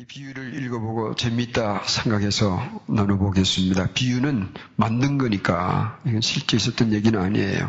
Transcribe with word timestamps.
이 0.00 0.04
비유를 0.04 0.62
읽어보고 0.62 1.16
재밌다 1.16 1.82
생각해서 1.84 2.62
나눠보겠습니다. 2.86 3.88
비유는 3.94 4.54
만든 4.76 5.18
거니까 5.18 5.98
이건 6.06 6.20
실제 6.20 6.56
있었던 6.56 6.92
얘기는 6.92 7.20
아니에요. 7.20 7.68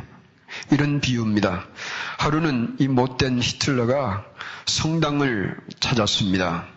이런 0.70 1.02
비유입니다. 1.02 1.66
하루는 2.20 2.76
이 2.78 2.88
못된 2.88 3.42
히틀러가 3.42 4.26
성당을 4.68 5.58
찾았습니다. 5.80 6.68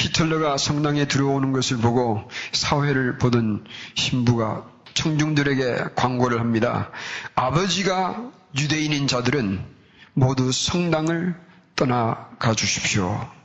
히틀러가 0.00 0.58
성당에 0.58 1.08
들어오는 1.08 1.52
것을 1.52 1.78
보고 1.78 2.28
사회를 2.52 3.16
보던 3.16 3.64
신부가 3.94 4.66
청중들에게 4.92 5.94
광고를 5.94 6.38
합니다. 6.38 6.90
아버지가 7.34 8.30
유대인인 8.54 9.08
자들은 9.08 9.58
모두 10.12 10.52
성당을 10.52 11.34
떠나가 11.76 12.52
주십시오. 12.52 13.35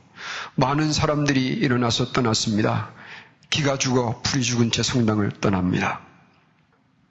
많은 0.54 0.92
사람들이 0.92 1.46
일어나서 1.46 2.12
떠났습니다. 2.12 2.90
기가 3.50 3.76
죽어 3.76 4.20
풀이 4.22 4.42
죽은 4.42 4.70
채 4.70 4.82
성당을 4.82 5.32
떠납니다. 5.40 6.00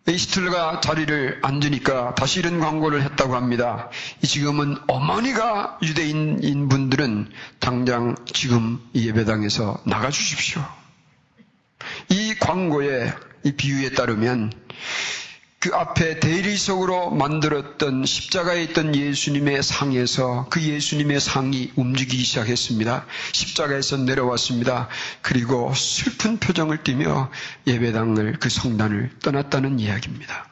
히틀러가 0.08 0.82
자리를 0.82 1.40
앉으니까 1.44 2.16
다시 2.16 2.40
이런 2.40 2.60
광고를 2.60 3.04
했다고 3.04 3.36
합니다. 3.36 3.90
지금은 4.24 4.78
어머니가 4.88 5.78
유대인인 5.84 6.70
분들은 6.70 7.30
당장 7.60 8.16
지금 8.26 8.80
이 8.94 9.08
예배당에서 9.08 9.82
나가 9.86 10.10
주십시오. 10.10 10.64
이 12.10 12.36
광고에 12.40 13.14
이 13.44 13.52
비유에 13.54 13.92
따르면 13.92 14.52
그 15.62 15.70
앞에 15.76 16.20
대리석으로 16.20 17.12
만들었던 17.12 18.04
십자가에 18.04 18.64
있던 18.64 18.96
예수님의 18.96 19.62
상에서 19.62 20.48
그 20.50 20.60
예수님의 20.60 21.22
상이 21.22 21.72
움직이기 21.76 22.24
시작했습니다. 22.24 23.06
십자가에서 23.32 23.98
내려왔습니다. 23.98 24.90
그리고 25.22 25.72
슬픈 25.76 26.40
표정을 26.40 26.84
띠며 26.84 27.30
예배당을 27.68 28.38
그 28.40 28.50
성단을 28.50 29.12
떠났다는 29.22 29.80
이야기입니다. 29.80 30.48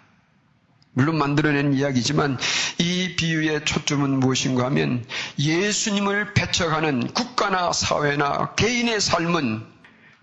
물론 0.94 1.17
만들어낸 1.17 1.73
이야기지만 1.73 2.38
이 2.78 3.16
비유의 3.16 3.66
초점은 3.66 4.19
무엇인가 4.19 4.66
하면 4.66 5.03
예수님을 5.39 6.36
배척하는 6.36 7.08
국가나 7.08 7.73
사회나 7.73 8.53
개인의 8.53 9.02
삶은 9.02 9.66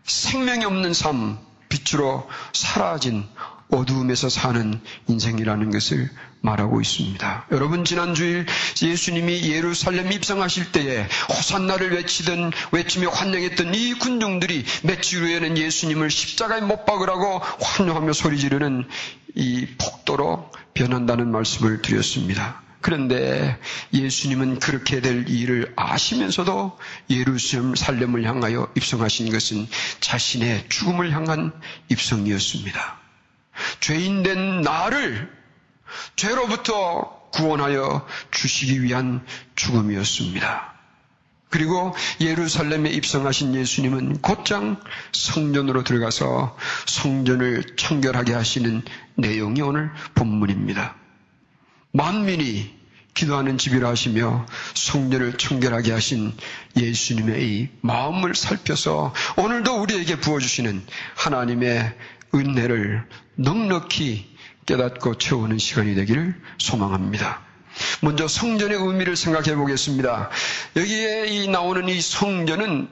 생명이 0.05 0.64
없는 0.64 0.94
삶, 0.94 1.39
빛으로 1.68 2.28
사라진 2.52 3.27
어두움에서 3.70 4.28
사는 4.28 4.81
인생이라는 5.09 5.70
것을 5.70 6.11
말하고 6.41 6.81
있습니다. 6.81 7.47
여러분 7.50 7.84
지난주일 7.84 8.47
예수님이 8.81 9.50
예루살렘 9.50 10.12
입성하실 10.12 10.73
때에 10.73 11.08
호산나를 11.28 11.92
외치던 11.92 12.53
외치며 12.73 13.08
환영했던 13.11 13.75
이 13.75 13.95
군중들이 13.95 14.64
며칠 14.84 15.23
후에는 15.23 15.58
예수님을 15.58 16.11
십자가에 16.11 16.61
못 16.61 16.84
박으라고 16.84 17.39
환영하며 17.39 18.12
소리 18.12 18.39
지르는 18.39 18.86
이 19.34 19.67
폭도로 19.78 20.51
변한다는 20.75 21.30
말씀을 21.33 21.83
드렸습니다. 21.83 22.62
그런데 22.80 23.58
예수님은 23.92 24.61
그렇게 24.61 25.01
될 25.01 25.28
일을 25.28 25.73
아시면서도 25.75 26.78
예루살렘을 27.11 28.23
향하여 28.25 28.70
입성하신 28.77 29.33
것은 29.33 29.67
자신의 30.01 30.67
죽음을 30.69 31.11
향한 31.11 31.53
입성이었습니다. 31.89 33.05
죄인된 33.80 34.62
나를 34.62 35.30
죄로부터 36.16 37.28
구원하여 37.32 38.06
주시기 38.30 38.83
위한 38.83 39.24
죽음이었습니다. 39.55 40.74
그리고 41.48 41.94
예루살렘에 42.20 42.91
입성하신 42.91 43.55
예수님은 43.55 44.20
곧장 44.20 44.80
성전으로 45.12 45.84
들어가서 45.84 46.56
성전을 46.86 47.77
청결하게 47.77 48.34
하시는 48.34 48.83
내용이 49.14 49.62
오늘 49.62 49.90
본문입니다. 50.14 50.96
만민이 51.92 52.77
기도하는 53.14 53.56
집이라 53.56 53.89
하시며 53.89 54.45
성전을 54.74 55.39
청결하게 55.39 55.92
하신 55.92 56.34
예수님의 56.77 57.48
이 57.48 57.68
마음을 57.80 58.34
살펴서 58.34 59.14
오늘도 59.39 59.80
우리에게 59.80 60.20
부어주시는 60.20 60.84
하나님의 61.14 61.96
은혜를 62.36 63.07
넉넉히 63.36 64.36
깨닫고 64.67 65.19
채우는 65.19 65.58
시간이 65.58 65.95
되기를 65.95 66.35
소망합니다. 66.58 67.42
먼저 68.02 68.27
성전의 68.27 68.79
의미를 68.79 69.17
생각해 69.17 69.55
보겠습니다. 69.57 70.30
여기에 70.77 71.27
이 71.29 71.48
나오는 71.48 71.89
이 71.89 72.01
성전은 72.01 72.89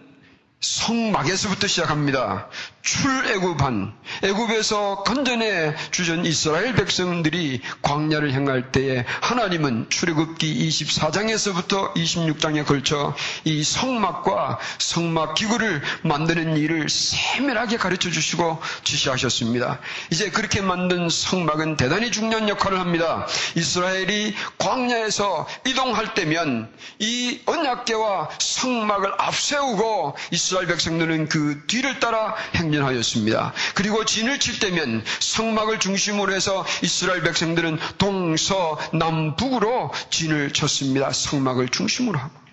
성막에서부터 0.60 1.66
시작합니다. 1.66 2.48
출애굽한 2.84 3.94
애굽에서 4.22 5.04
건전해 5.04 5.74
주전 5.90 6.26
이스라엘 6.26 6.74
백성들이 6.74 7.62
광야를 7.80 8.32
향할 8.34 8.72
때에 8.72 9.06
하나님은 9.22 9.86
출애굽기 9.88 10.68
24장에서부터 10.68 11.94
26장에 11.94 12.66
걸쳐 12.66 13.16
이 13.44 13.64
성막과 13.64 14.58
성막 14.78 15.34
기구를 15.34 15.80
만드는 16.02 16.58
일을 16.58 16.90
세밀하게 16.90 17.78
가르쳐 17.78 18.10
주시고 18.10 18.60
지시하셨습니다. 18.84 19.80
이제 20.10 20.30
그렇게 20.30 20.60
만든 20.60 21.08
성막은 21.08 21.78
대단히 21.78 22.12
중요한 22.12 22.50
역할을 22.50 22.78
합니다. 22.78 23.26
이스라엘이 23.54 24.34
광야에서 24.58 25.46
이동할 25.66 26.12
때면 26.12 26.70
이 26.98 27.40
언약계와 27.46 28.28
성막을 28.38 29.14
앞세우고 29.16 30.16
이스라엘 30.32 30.66
백성들은 30.66 31.30
그 31.30 31.62
뒤를 31.66 31.98
따라 31.98 32.34
행 32.56 32.73
행진하였습니다. 32.74 33.52
그리고 33.74 34.04
진을 34.04 34.40
칠 34.40 34.58
때면 34.58 35.04
성막을 35.20 35.78
중심으로 35.78 36.32
해서 36.32 36.64
이스라엘 36.82 37.22
백성들은 37.22 37.78
동서 37.98 38.78
남북으로 38.92 39.92
진을 40.10 40.52
쳤습니다. 40.52 41.12
성막을 41.12 41.68
중심으로 41.68 42.18
하고. 42.18 42.44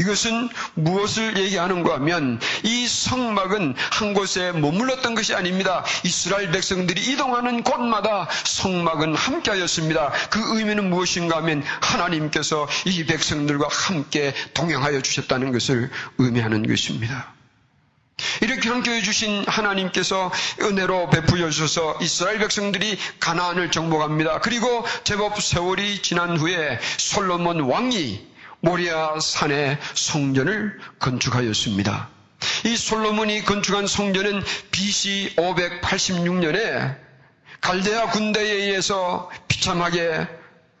이것은 0.00 0.48
무엇을 0.74 1.38
얘기하는가 1.38 1.94
하면 1.94 2.40
이 2.64 2.88
성막은 2.88 3.76
한 3.92 4.14
곳에 4.14 4.50
머물렀던 4.50 5.14
것이 5.14 5.32
아닙니다. 5.32 5.84
이스라엘 6.04 6.50
백성들이 6.50 7.12
이동하는 7.12 7.62
곳마다 7.62 8.28
성막은 8.44 9.14
함께하였습니다. 9.14 10.10
그 10.30 10.58
의미는 10.58 10.90
무엇인가 10.90 11.36
하면 11.36 11.62
하나님께서 11.80 12.68
이 12.84 13.06
백성들과 13.06 13.68
함께 13.70 14.34
동행하여 14.54 15.02
주셨다는 15.02 15.52
것을 15.52 15.88
의미하는 16.18 16.66
것입니다. 16.66 17.39
이렇게 18.40 18.68
함께해 18.68 19.02
주신 19.02 19.44
하나님께서 19.46 20.30
은혜로 20.60 21.10
베풀어 21.10 21.50
주셔서 21.50 21.98
이스라엘 22.00 22.38
백성들이 22.38 22.98
가나안을 23.18 23.70
정복합니다. 23.70 24.40
그리고 24.40 24.84
제법 25.04 25.40
세월이 25.40 26.02
지난 26.02 26.36
후에 26.36 26.78
솔로몬 26.98 27.60
왕이 27.60 28.26
모리아 28.60 29.18
산에 29.20 29.78
성전을 29.94 30.78
건축하였습니다. 30.98 32.08
이 32.64 32.76
솔로몬이 32.76 33.42
건축한 33.44 33.86
성전은 33.86 34.42
BC 34.70 35.34
586년에 35.36 36.96
갈대아 37.60 38.10
군대에 38.10 38.52
의해서 38.52 39.30
비참하게 39.48 40.26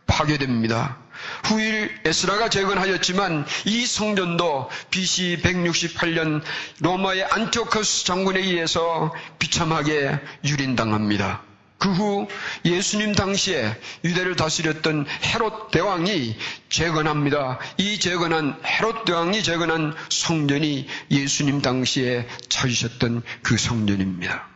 파괴됩니다. 0.06 0.98
후일 1.44 2.00
에스라가 2.04 2.48
재건하였지만 2.48 3.46
이 3.66 3.86
성전도 3.86 4.68
BC 4.90 5.40
168년 5.42 6.42
로마의 6.80 7.24
안티오커스 7.24 8.04
장군에 8.04 8.40
의해서 8.40 9.12
비참하게 9.38 10.18
유린당합니다. 10.44 11.42
그 11.80 11.88
후 11.88 12.28
예수님 12.66 13.14
당시에 13.14 13.74
유대를 14.04 14.36
다스렸던 14.36 15.06
헤롯 15.24 15.70
대왕이 15.70 16.36
재건합니다. 16.68 17.58
이 17.78 17.98
재건한 17.98 18.60
헤롯 18.64 19.06
대왕이 19.06 19.42
재건한 19.42 19.94
성전이 20.10 20.86
예수님 21.10 21.62
당시에 21.62 22.28
찾으셨던 22.50 23.22
그 23.42 23.56
성전입니다. 23.56 24.46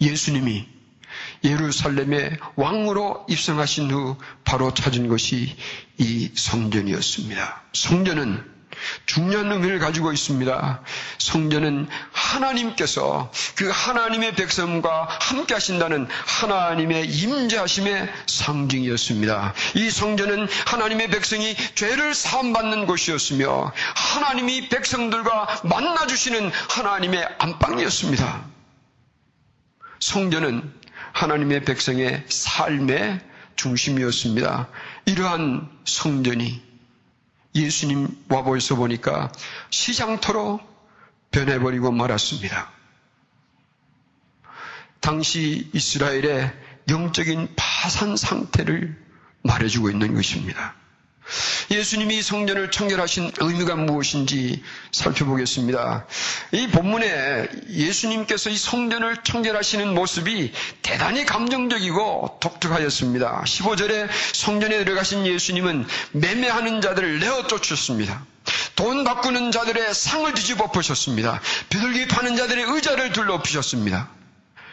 예수님이 0.00 0.68
예루살렘의 1.44 2.36
왕으로 2.56 3.26
입성하신 3.28 3.90
후 3.90 4.16
바로 4.44 4.74
찾은 4.74 5.08
것이 5.08 5.56
이 5.98 6.30
성전이었습니다. 6.34 7.62
성전은 7.72 8.58
중요한 9.06 9.50
의미를 9.50 9.78
가지고 9.78 10.12
있습니다. 10.12 10.82
성전은 11.18 11.88
하나님께서 12.12 13.30
그 13.56 13.68
하나님의 13.70 14.34
백성과 14.34 15.08
함께 15.20 15.54
하신다는 15.54 16.06
하나님의 16.26 17.08
임재하심의 17.08 18.08
상징이었습니다. 18.26 19.54
이 19.74 19.90
성전은 19.90 20.48
하나님의 20.66 21.10
백성이 21.10 21.56
죄를 21.74 22.14
사함받는 22.14 22.86
곳이었으며 22.86 23.72
하나님이 23.94 24.68
백성들과 24.68 25.62
만나주시는 25.64 26.50
하나님의 26.68 27.28
안방이었습니다. 27.38 28.44
성전은 30.00 30.77
하나님의 31.12 31.64
백성의 31.64 32.24
삶의 32.28 33.20
중심이었습니다. 33.56 34.68
이러한 35.06 35.68
성전이 35.84 36.62
예수님 37.54 38.08
와보에서 38.28 38.76
보니까 38.76 39.32
시장터로 39.70 40.60
변해버리고 41.30 41.90
말았습니다. 41.90 42.70
당시 45.00 45.70
이스라엘의 45.72 46.52
영적인 46.88 47.54
파산 47.56 48.16
상태를 48.16 48.96
말해주고 49.42 49.90
있는 49.90 50.14
것입니다. 50.14 50.74
예수님이 51.70 52.22
성전을 52.22 52.70
청결하신 52.70 53.32
의미가 53.40 53.76
무엇인지 53.76 54.62
살펴보겠습니다. 54.92 56.06
이 56.52 56.68
본문에 56.68 57.48
예수님께서 57.70 58.50
이 58.50 58.56
성전을 58.56 59.18
청결하시는 59.22 59.94
모습이 59.94 60.52
대단히 60.82 61.24
감정적이고 61.26 62.38
독특하였습니다. 62.40 63.42
15절에 63.44 64.08
성전에 64.32 64.84
들어가신 64.84 65.26
예수님은 65.26 65.86
매매하는 66.12 66.80
자들을 66.80 67.20
내어 67.20 67.46
쫓으셨습니다. 67.46 68.24
돈 68.76 69.04
바꾸는 69.04 69.50
자들의 69.52 69.92
상을 69.94 70.32
뒤집어 70.34 70.70
보셨습니다. 70.70 71.40
비둘기 71.68 72.08
파는 72.08 72.36
자들의 72.36 72.64
의자를 72.64 73.12
둘러피셨습니다. 73.12 74.17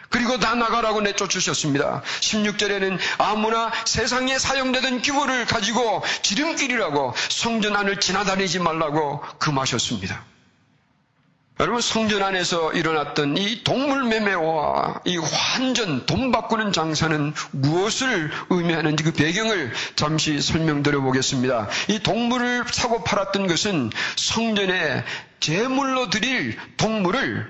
그리고 0.10 0.40
다 0.40 0.56
나가라고 0.56 1.02
내쫓으셨습니다. 1.02 2.02
16절에는 2.22 2.98
아무나 3.18 3.72
세상에 3.86 4.38
사용되던 4.38 5.02
기구를 5.02 5.46
가지고 5.46 6.04
지름길이라고 6.22 7.14
성전 7.30 7.76
안을 7.76 8.00
지나다니지 8.00 8.60
말라고 8.60 9.22
금하셨습니다. 9.40 10.24
여러분 11.62 11.80
성전 11.80 12.22
안에서 12.22 12.74
일어났던 12.74 13.38
이 13.38 13.64
동물 13.64 14.04
매매와 14.04 15.02
이 15.06 15.16
환전 15.18 16.06
돈 16.06 16.30
바꾸는 16.34 16.74
장사는 16.74 17.34
무엇을 17.52 18.30
의미하는지 18.50 19.04
그 19.06 19.14
배경을 19.14 19.72
잠시 19.96 20.42
설명드려 20.42 21.00
보겠습니다. 21.00 21.70
이 21.88 22.00
동물을 22.00 22.66
사고 22.70 23.06
팔았던 23.06 23.48
것은 23.48 23.90
성전에 24.18 25.06
제물로 25.40 26.10
드릴 26.10 26.58
동물을 26.76 27.50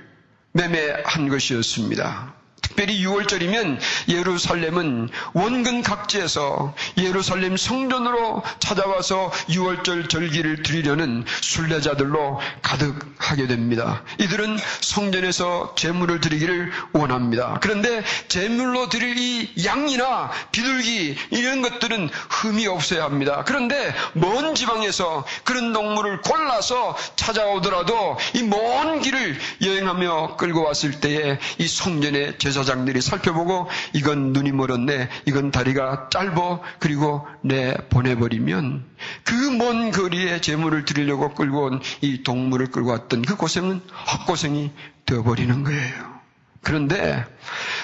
매매한 0.51 1.28
것이었습니다. 1.28 2.36
특별히 2.75 3.01
6월절이면 3.06 3.80
예루살렘은 4.10 5.10
원근 5.33 5.81
각지에서 5.81 6.75
예루살렘 6.98 7.56
성전으로 7.56 8.44
찾아와서 8.60 9.31
6월절 9.48 10.10
절기를 10.10 10.62
드리려는 10.62 11.24
순례자들로 11.42 12.39
가득하게 12.62 13.48
됩니다. 13.48 14.04
이들은 14.19 14.57
성전에서 14.81 15.75
제물을 15.77 16.19
드리기를 16.19 16.72
원합니다. 16.92 17.60
그런데 17.62 18.04
제물로 18.27 18.89
드릴 18.89 19.16
이 19.16 19.66
양이나 19.66 20.31
비둘기 20.51 21.16
이런 21.31 21.62
것들은 21.62 22.10
흠이 22.30 22.68
없어야 22.68 23.06
합니다. 23.06 23.44
그런데 23.45 23.94
먼 24.13 24.54
지방에서 24.54 25.25
그런 25.45 25.72
동물을 25.72 26.22
골라서 26.22 26.98
찾아오더라도 27.16 28.18
이 28.33 28.45
먼 28.45 29.01
길을 29.01 29.39
여행하며 29.63 30.36
끌고 30.38 30.63
왔을 30.63 31.00
때에 31.00 31.39
이 31.57 31.68
성전의 31.68 32.38
제사 32.38 32.65
제 32.65 32.65
사장들이 32.66 33.00
살펴보고 33.02 33.70
이건 33.94 34.34
눈이 34.34 34.52
멀었네, 34.52 35.10
이건 35.28 35.52
다리가 35.52 36.10
짧어, 36.10 36.62
그리고 36.80 37.26
내 37.42 37.76
보내버리면 37.90 38.84
그 39.24 39.36
먼 39.56 39.92
거리에 39.92 40.42
재물을 40.42 40.84
드리려고 40.84 41.34
끌고 41.34 41.66
온 41.66 41.82
이 42.02 42.24
동물을 42.24 42.72
끌고 42.72 42.90
왔던 42.90 43.22
그 43.22 43.36
고생은 43.38 43.82
헛고생이 44.12 44.72
되어버리는 45.06 45.64
거예요. 45.64 46.16
그런데 46.64 47.24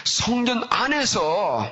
성전 0.03 0.63
안에서 0.69 1.71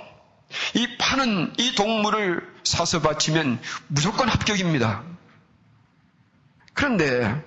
이 0.76 0.98
파는 1.00 1.54
이 1.58 1.74
동물을 1.76 2.48
사서 2.64 3.02
바치면 3.02 3.60
무조건 3.88 4.30
합격입니다. 4.30 5.02
그런데 6.74 7.44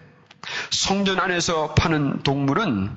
성전 0.71 1.21
안에서 1.21 1.75
파는 1.75 2.23
동물은 2.25 2.97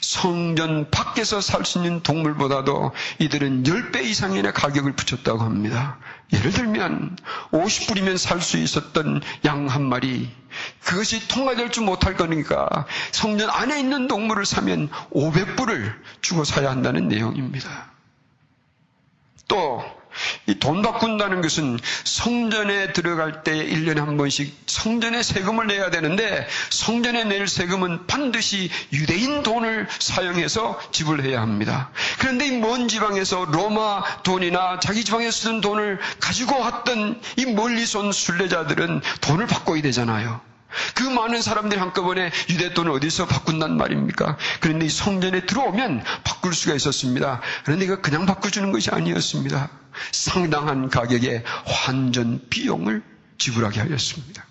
성전 0.00 0.90
밖에서 0.90 1.40
살 1.40 1.64
수 1.64 1.78
있는 1.78 2.02
동물보다도 2.02 2.92
이들은 3.18 3.64
10배 3.64 4.04
이상의 4.04 4.42
가격을 4.52 4.94
붙였다고 4.94 5.40
합니다. 5.42 5.98
예를 6.32 6.50
들면 6.52 7.16
50불이면 7.52 8.18
살 8.18 8.40
수 8.40 8.56
있었던 8.58 9.20
양 9.44 9.66
한 9.68 9.82
마리 9.88 10.30
그것이 10.84 11.26
통과될 11.28 11.70
줄 11.70 11.84
못할 11.84 12.14
거니까 12.16 12.68
성전 13.12 13.50
안에 13.50 13.78
있는 13.80 14.06
동물을 14.06 14.44
사면 14.46 14.88
500불을 15.12 15.92
주고 16.20 16.44
사야 16.44 16.70
한다는 16.70 17.08
내용입니다. 17.08 17.90
또 19.48 19.82
이 20.46 20.58
돈 20.58 20.82
바꾼다는 20.82 21.42
것은 21.42 21.78
성전에 22.04 22.92
들어갈 22.92 23.42
때 23.44 23.52
1년에 23.52 23.98
한 24.04 24.16
번씩 24.16 24.56
성전에 24.66 25.22
세금을 25.22 25.66
내야 25.68 25.90
되는데 25.90 26.46
성전에 26.70 27.24
낼 27.24 27.46
세금은 27.46 28.06
반드시 28.06 28.70
유대인 28.92 29.42
돈을 29.42 29.86
사용해서 29.98 30.80
지불해야 30.92 31.40
합니다. 31.40 31.90
그런데 32.18 32.46
이 32.46 32.56
먼 32.56 32.88
지방에서 32.88 33.44
로마 33.46 34.02
돈이나 34.22 34.80
자기 34.80 35.04
지방에 35.04 35.30
쓰는 35.30 35.60
돈을 35.60 35.98
가지고 36.20 36.58
왔던 36.58 37.20
이 37.36 37.46
멀리서 37.46 38.00
온 38.00 38.12
순례자들은 38.12 39.02
돈을 39.20 39.46
바꿔야 39.46 39.82
되잖아요. 39.82 40.40
그 40.94 41.02
많은 41.04 41.40
사람들이 41.42 41.80
한꺼번에 41.80 42.30
유대 42.50 42.74
돈을 42.74 42.90
어디서 42.92 43.26
바꾼단 43.26 43.76
말입니까? 43.76 44.36
그런데 44.60 44.86
이 44.86 44.88
성전에 44.90 45.46
들어오면 45.46 46.02
바꿀 46.24 46.54
수가 46.54 46.74
있었습니다. 46.74 47.40
그런데 47.64 47.84
이거 47.86 48.00
그냥 48.00 48.26
바꿔주는 48.26 48.72
것이 48.72 48.90
아니었습니다. 48.90 49.70
상당한 50.12 50.88
가격의 50.88 51.44
환전 51.64 52.48
비용을 52.48 53.02
지불하게 53.38 53.80
하였습니다. 53.80 54.46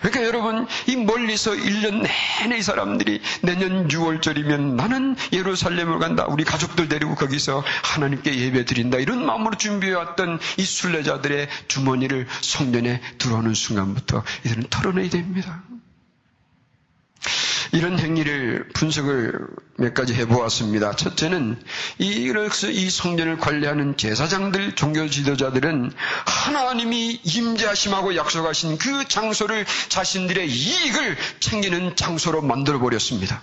그러니까 0.00 0.24
여러분, 0.24 0.66
이 0.86 0.96
멀리서 0.96 1.52
1년 1.52 2.06
내내 2.40 2.58
이 2.58 2.62
사람들이 2.62 3.20
내년 3.42 3.88
6월절이면 3.88 4.74
나는 4.74 5.16
예루살렘을 5.32 5.98
간다. 5.98 6.24
우리 6.26 6.44
가족들 6.44 6.88
데리고 6.88 7.14
거기서 7.14 7.62
하나님께 7.82 8.38
예배 8.38 8.64
드린다. 8.64 8.98
이런 8.98 9.24
마음으로 9.24 9.56
준비해왔던 9.56 10.40
이 10.56 10.64
순례자들의 10.64 11.48
주머니를 11.68 12.26
성전에 12.40 13.00
들어오는 13.18 13.54
순간부터 13.54 14.24
이들은 14.44 14.64
털어내야 14.70 15.10
됩니다. 15.10 15.62
이런 17.72 17.98
행위를 17.98 18.68
분석을 18.74 19.46
몇 19.76 19.94
가지 19.94 20.14
해보았습니다. 20.14 20.96
첫째는 20.96 21.60
이렇게 21.98 22.70
이 22.72 22.90
성전을 22.90 23.38
관리하는 23.38 23.96
제사장들, 23.96 24.74
종교 24.74 25.08
지도자들은 25.08 25.92
하나님이 26.26 27.20
임재하심하고 27.24 28.16
약속하신 28.16 28.78
그 28.78 29.06
장소를 29.06 29.66
자신들의 29.88 30.48
이익을 30.50 31.16
챙기는 31.40 31.96
장소로 31.96 32.42
만들어 32.42 32.78
버렸습니다. 32.78 33.42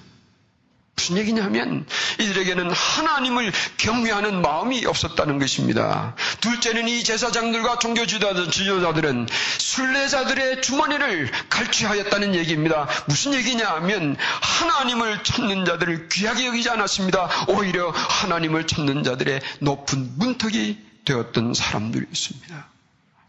무슨 0.95 1.17
얘기냐면 1.17 1.85
이들에게는 2.19 2.71
하나님을 2.71 3.51
경외하는 3.77 4.41
마음이 4.41 4.85
없었다는 4.85 5.39
것입니다. 5.39 6.15
둘째는 6.41 6.87
이 6.87 7.03
제사장들과 7.03 7.79
종교 7.79 8.05
지도자들은 8.05 9.27
순례자들의 9.57 10.61
주머니를 10.61 11.29
갈취하였다는 11.49 12.33
얘기입니다. 12.35 12.87
무슨 13.07 13.33
얘기냐 13.33 13.67
하면 13.75 14.15
하나님을 14.41 15.23
찾는 15.23 15.65
자들을 15.65 16.09
귀하게 16.09 16.47
여기지 16.47 16.69
않았습니다. 16.69 17.29
오히려 17.49 17.89
하나님을 17.89 18.65
찾는 18.65 19.03
자들의 19.03 19.41
높은 19.59 20.13
문턱이 20.17 20.77
되었던 21.03 21.53
사람들이었습니다. 21.53 22.69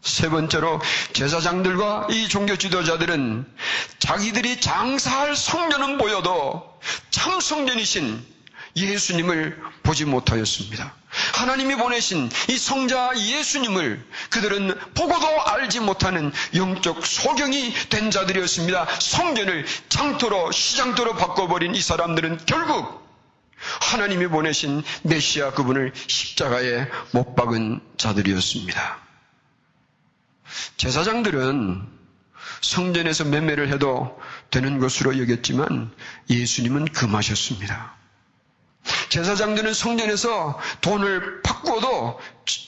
세 0.01 0.29
번째로 0.29 0.79
제사장들과 1.13 2.07
이 2.11 2.29
종교 2.29 2.55
지도자들은 2.55 3.45
자기들이 3.99 4.61
장사할 4.61 5.35
성전은 5.35 5.97
보여도 5.97 6.76
참 7.27 7.41
성전이신 7.41 8.23
예수님을 8.77 9.61
보지 9.83 10.05
못하였습니다. 10.05 10.93
하나님이 11.33 11.75
보내신 11.75 12.29
이 12.47 12.57
성자 12.57 13.11
예수님을 13.17 14.01
그들은 14.29 14.73
보고도 14.93 15.41
알지 15.41 15.81
못하는 15.81 16.31
영적 16.55 17.05
소경이 17.05 17.73
된 17.89 18.11
자들이었습니다. 18.11 18.87
성전을 19.01 19.65
장터로 19.89 20.53
시장터로 20.53 21.15
바꿔버린 21.15 21.75
이 21.75 21.81
사람들은 21.81 22.45
결국 22.45 23.05
하나님이 23.81 24.27
보내신 24.27 24.81
메시아 25.03 25.51
그분을 25.51 25.91
십자가에 26.07 26.87
못 27.11 27.35
박은 27.35 27.81
자들이었습니다. 27.97 28.99
제사장들은 30.77 31.97
성전에서 32.61 33.25
매매를 33.25 33.71
해도 33.71 34.17
되는 34.49 34.79
것으로 34.79 35.19
여겼지만 35.19 35.91
예수님은 36.29 36.85
금하셨습니다. 36.85 37.95
제사장들은 39.09 39.73
성전에서 39.73 40.59
돈을 40.81 41.41
바꾸어도 41.41 42.19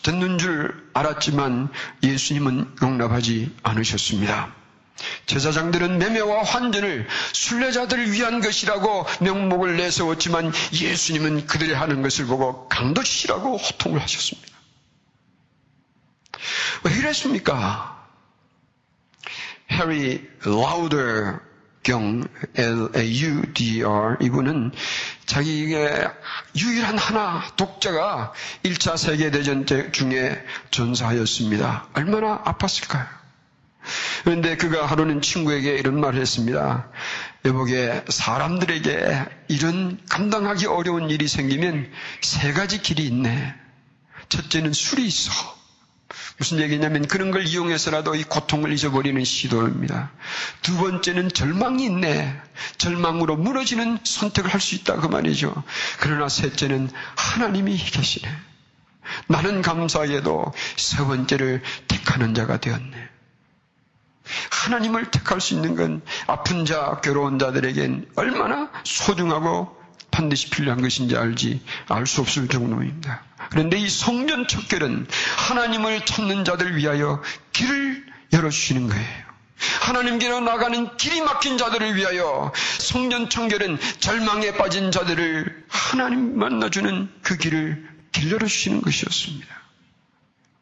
듣는 0.04 0.38
줄 0.38 0.90
알았지만 0.94 1.70
예수님은 2.04 2.76
용납하지 2.82 3.56
않으셨습니다. 3.64 4.54
제사장들은 5.28 5.98
매매와 5.98 6.44
환전을 6.44 7.08
순례자들을 7.32 8.12
위한 8.12 8.42
것이라고 8.42 9.06
명목을 9.22 9.78
내세웠지만 9.78 10.52
예수님은 10.74 11.48
그들이 11.48 11.74
하는 11.74 12.02
것을 12.02 12.26
보고 12.26 12.68
강도치라고 12.68 13.58
호통을 13.58 14.02
하셨습니다. 14.02 14.50
왜 16.84 16.98
이랬습니까? 16.98 17.98
해리 19.72 20.28
라우더 20.44 21.40
경 21.84 22.28
L-A-U-D-R 22.56 24.18
이분은 24.22 24.72
자기의 25.26 26.12
유일한 26.58 26.98
하나 26.98 27.44
독자가 27.56 28.34
1차 28.64 28.98
세계대전 28.98 29.66
중에 29.92 30.44
전사하였습니다. 30.72 31.88
얼마나 31.94 32.44
아팠을까요? 32.44 33.08
그런데 34.24 34.58
그가 34.58 34.86
하루는 34.86 35.22
친구에게 35.22 35.76
이런 35.76 36.00
말을 36.00 36.20
했습니다. 36.20 36.90
여보게 37.46 38.06
사람들에게 38.10 39.26
이런 39.48 40.00
감당하기 40.10 40.66
어려운 40.68 41.10
일이 41.10 41.28
생기면 41.28 41.90
세 42.22 42.52
가지 42.52 42.82
길이 42.82 43.06
있네. 43.06 43.56
첫째는 44.28 44.74
술이 44.74 45.06
있어. 45.06 45.59
무슨 46.40 46.60
얘기냐면 46.60 47.06
그런 47.06 47.32
걸 47.32 47.46
이용해서라도 47.46 48.16
이 48.16 48.24
고통을 48.24 48.72
잊어버리는 48.72 49.22
시도입니다. 49.24 50.10
두 50.62 50.78
번째는 50.78 51.30
절망이 51.30 51.84
있네. 51.86 52.42
절망으로 52.78 53.36
무너지는 53.36 54.00
선택을 54.04 54.50
할 54.54 54.60
수 54.62 54.76
있다 54.76 54.96
그 54.98 55.08
말이죠. 55.08 55.64
그러나 56.00 56.28
셋째는 56.30 56.90
하나님이 57.16 57.78
계시네. 57.78 58.30
나는 59.28 59.62
감사하게도 59.62 60.54
세 60.78 60.98
번째를 61.04 61.62
택하는 61.88 62.34
자가 62.34 62.60
되었네. 62.60 63.10
하나님을 64.52 65.12
택할 65.12 65.42
수 65.42 65.54
있는 65.56 65.76
건 65.76 66.02
아픈 66.28 66.66
자, 66.66 67.00
괴로운 67.04 67.40
자들에겐 67.40 68.12
얼마나 68.16 68.70
소중하고 68.84 69.79
반드시 70.20 70.50
필요한 70.50 70.82
것인지 70.82 71.16
알지 71.16 71.62
알 71.88 72.06
수 72.06 72.20
없을 72.20 72.50
정도입니다. 72.50 73.24
그런데 73.52 73.78
이 73.78 73.88
성전 73.88 74.48
척결은 74.48 75.08
하나님을 75.38 76.06
찾는 76.06 76.44
자들 76.44 76.76
위하여 76.76 77.24
길을 77.54 78.06
열어주시는 78.34 78.88
거예요. 78.90 79.30
하나님께로 79.82 80.42
나가는 80.42 80.98
길이 80.98 81.22
막힌 81.22 81.58
자들을 81.58 81.96
위하여 81.96 82.52
성전 82.80 83.30
청결은 83.30 83.78
절망에 84.00 84.54
빠진 84.54 84.92
자들을 84.92 85.66
하나님 85.70 86.38
만나주는 86.38 87.10
그 87.22 87.38
길을 87.38 87.88
길 88.12 88.32
열어주시는 88.32 88.82
것이었습니다. 88.82 89.48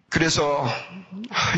그래서 0.09 0.67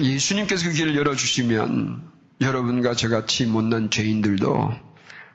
예수님께서 0.01 0.69
그 0.69 0.73
길을 0.73 0.95
열어주시면 0.95 2.09
여러분과 2.41 2.95
저같이 2.95 3.45
못난 3.45 3.89
죄인들도 3.89 4.73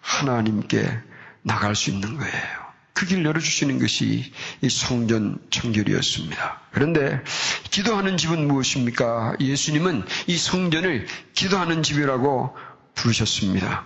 하나님께 0.00 1.13
나갈 1.44 1.76
수 1.76 1.90
있는 1.90 2.16
거예요. 2.18 2.64
그 2.94 3.06
길을 3.06 3.24
열어주시는 3.24 3.80
것이 3.80 4.32
이 4.62 4.68
성전 4.68 5.38
청결이었습니다. 5.50 6.60
그런데 6.70 7.22
기도하는 7.70 8.16
집은 8.16 8.46
무엇입니까? 8.46 9.34
예수님은 9.40 10.04
이 10.28 10.36
성전을 10.36 11.06
기도하는 11.34 11.82
집이라고 11.82 12.56
부르셨습니다. 12.94 13.84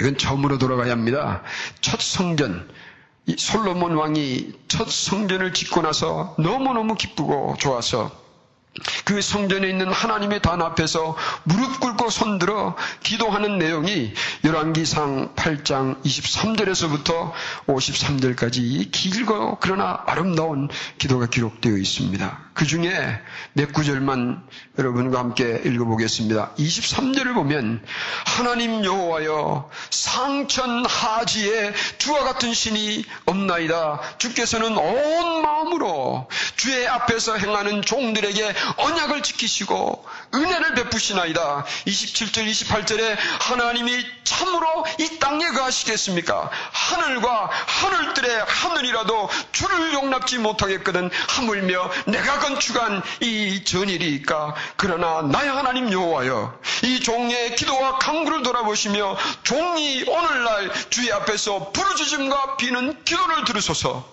이건 0.00 0.16
처음으로 0.16 0.58
돌아가야 0.58 0.92
합니다. 0.92 1.42
첫 1.80 2.00
성전, 2.00 2.70
솔로몬 3.36 3.96
왕이 3.96 4.52
첫 4.68 4.88
성전을 4.88 5.52
짓고 5.52 5.82
나서 5.82 6.36
너무너무 6.38 6.94
기쁘고 6.94 7.56
좋아서 7.58 8.21
그 9.04 9.20
성전에 9.20 9.68
있는 9.68 9.92
하나님의 9.92 10.40
단 10.40 10.62
앞에서 10.62 11.16
무릎 11.44 11.80
꿇고 11.80 12.08
손들어 12.08 12.74
기도하는 13.02 13.58
내용이 13.58 14.14
열왕기상 14.44 15.34
8장 15.34 16.02
23절에서부터 16.02 17.32
53절까지 17.66 18.90
길고 18.90 19.58
그러나 19.60 20.02
아름다운 20.06 20.68
기도가 20.98 21.26
기록되어 21.26 21.76
있습니다. 21.76 22.51
그 22.54 22.66
중에 22.66 22.92
몇 23.54 23.72
구절만 23.72 24.46
여러분과 24.78 25.18
함께 25.18 25.62
읽어보겠습니다. 25.64 26.54
23절을 26.58 27.34
보면 27.34 27.82
하나님 28.26 28.84
여호와여 28.84 29.70
상천 29.90 30.84
하지에 30.84 31.72
주와 31.98 32.24
같은 32.24 32.52
신이 32.52 33.04
없나이다. 33.24 34.00
주께서는 34.18 34.76
온 34.76 35.42
마음으로 35.42 36.28
주의 36.56 36.86
앞에서 36.86 37.36
행하는 37.36 37.82
종들에게 37.82 38.54
언약을 38.76 39.22
지키시고 39.22 40.04
은혜를 40.34 40.74
베푸시나이다. 40.74 41.64
27절 41.86 42.50
28절에 42.50 43.16
하나님이 43.40 44.04
참으로 44.24 44.84
이 44.98 45.18
땅에 45.18 45.48
거하시겠습니까? 45.50 46.50
하늘과 46.72 47.50
하늘들의 47.66 48.44
하늘이라도 48.46 49.28
주를 49.52 49.92
용납지 49.94 50.38
못하겠거든 50.38 51.10
하물며 51.28 51.90
내가 52.06 52.38
건축한 52.42 53.02
이 53.20 53.62
전일이니까 53.64 54.54
그러나 54.76 55.22
나의 55.22 55.48
하나님 55.48 55.92
여호와여 55.92 56.60
이 56.82 57.00
종의 57.00 57.54
기도와 57.54 57.98
강구를 57.98 58.42
돌아보시며 58.42 59.16
종이 59.44 60.02
오늘날 60.08 60.72
주의 60.90 61.12
앞에서 61.12 61.70
부르짖음과 61.70 62.56
비는 62.56 63.04
기도를 63.04 63.44
들으소서 63.44 64.12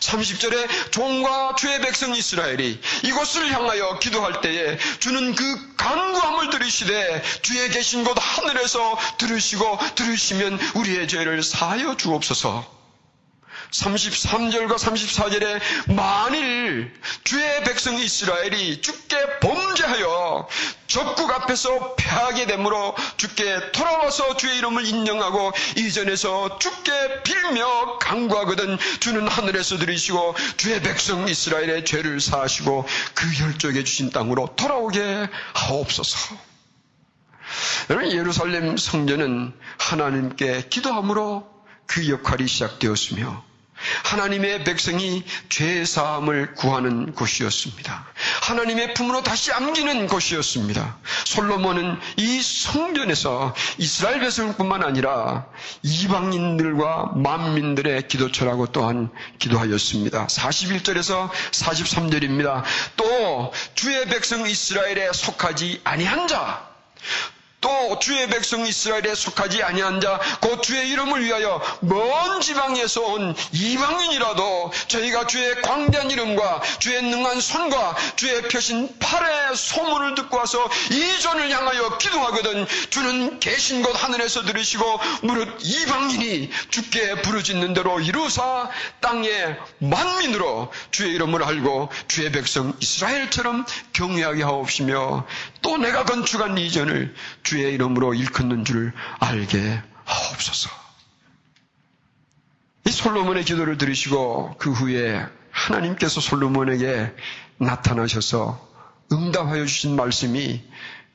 30절에 0.00 0.92
종과 0.92 1.56
주의 1.56 1.80
백성 1.80 2.14
이스라엘이 2.14 2.80
이곳을 3.04 3.52
향하여 3.52 3.98
기도할 3.98 4.40
때에 4.40 4.78
주는 5.00 5.34
그 5.34 5.76
간구함을 5.76 6.50
들으시되 6.50 7.22
주의 7.42 7.68
계신 7.70 8.04
곳 8.04 8.16
하늘에서 8.20 8.98
들으시고 9.18 9.78
들으시면 9.96 10.60
우리의 10.74 11.08
죄를 11.08 11.42
사하여 11.42 11.96
주옵소서. 11.96 12.83
33절과 13.74 14.76
34절에 14.76 15.92
만일 15.94 16.92
주의 17.24 17.64
백성 17.64 17.96
이스라엘이 17.98 18.80
주께 18.80 19.16
범죄하여 19.40 20.48
적국 20.86 21.30
앞에서 21.32 21.96
패하게 21.96 22.46
되므로 22.46 22.94
주께 23.16 23.72
돌아와서 23.72 24.36
주의 24.36 24.56
이름을 24.58 24.84
인정하고 24.86 25.52
이전에서 25.76 26.58
주께 26.60 26.92
빌며 27.24 27.98
강구하거든 27.98 28.78
주는 29.00 29.26
하늘에서 29.26 29.76
들으시고 29.78 30.36
주의 30.56 30.80
백성 30.80 31.28
이스라엘의 31.28 31.84
죄를 31.84 32.20
사하시고 32.20 32.86
그 33.14 33.26
혈족에 33.32 33.82
주신 33.82 34.10
땅으로 34.10 34.54
돌아오게 34.54 35.28
하옵소서. 35.54 36.36
여러분 37.90 38.12
예루살렘 38.12 38.76
성전은 38.76 39.52
하나님께 39.78 40.68
기도함으로 40.70 41.52
그 41.86 42.08
역할이 42.08 42.46
시작되었으며 42.46 43.53
하나님의 44.04 44.64
백성이 44.64 45.24
죄 45.48 45.84
사함을 45.84 46.54
구하는 46.54 47.12
곳이었습니다. 47.12 48.06
하나님의 48.42 48.94
품으로 48.94 49.22
다시 49.22 49.52
안기는 49.52 50.06
곳이었습니다. 50.06 50.98
솔로몬은 51.24 51.98
이 52.16 52.42
성전에서 52.42 53.54
이스라엘 53.78 54.20
백성뿐만 54.20 54.82
아니라 54.82 55.46
이방인들과 55.82 57.12
만민들의 57.16 58.08
기도처라고 58.08 58.66
또한 58.72 59.10
기도하였습니다. 59.38 60.26
41절에서 60.26 61.30
43절입니다. 61.30 62.62
또 62.96 63.52
주의 63.74 64.04
백성 64.06 64.48
이스라엘에 64.48 65.12
속하지 65.12 65.80
아니한 65.84 66.28
자, 66.28 66.68
또 67.84 67.98
주의 67.98 68.26
백성 68.28 68.66
이스라엘에 68.66 69.14
속하지 69.14 69.62
아니한 69.62 70.00
자, 70.00 70.18
곧 70.40 70.62
주의 70.62 70.88
이름을 70.88 71.22
위하여 71.22 71.60
먼 71.80 72.40
지방에서 72.40 73.02
온 73.02 73.34
이방인이라도 73.52 74.72
저희가 74.88 75.26
주의 75.26 75.60
광대한 75.60 76.10
이름과 76.10 76.62
주의 76.78 77.02
능한 77.02 77.40
손과 77.42 77.96
주의 78.16 78.40
펴신 78.42 78.88
팔의 78.98 79.54
소문을 79.54 80.14
듣고 80.14 80.36
와서 80.38 80.66
이전을 80.90 81.50
향하여 81.50 81.98
기도하거든 81.98 82.66
주는 82.88 83.38
계신 83.38 83.82
곳 83.82 84.02
하늘에서 84.02 84.44
들으시고 84.44 85.00
무릇 85.22 85.58
이방인이 85.60 86.50
주께 86.70 87.20
부르짖는 87.20 87.74
대로 87.74 88.00
이루사 88.00 88.70
땅의 89.00 89.58
만민으로 89.78 90.72
주의 90.90 91.12
이름을 91.12 91.44
알고 91.44 91.90
주의 92.08 92.32
백성 92.32 92.74
이스라엘처럼 92.80 93.66
경외하게 93.92 94.42
하옵시며 94.42 95.26
또 95.64 95.78
내가 95.78 96.04
건축한 96.04 96.58
이전을 96.58 97.14
주의 97.42 97.72
이름으로 97.72 98.12
일컫는 98.12 98.66
줄 98.66 98.92
알게 99.18 99.82
하옵소서. 100.04 100.68
이 102.86 102.90
솔로몬의 102.90 103.44
기도를 103.46 103.78
들으시고 103.78 104.56
그 104.58 104.70
후에 104.70 105.26
하나님께서 105.50 106.20
솔로몬에게 106.20 107.14
나타나셔서 107.56 108.60
응답하여 109.10 109.64
주신 109.64 109.96
말씀이 109.96 110.62